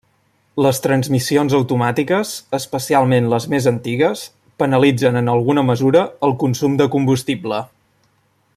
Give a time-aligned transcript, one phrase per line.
[0.65, 4.23] Les transmissions automàtiques, especialment les més antigues,
[4.63, 7.63] penalitzen en alguna mesura el consum de combustible.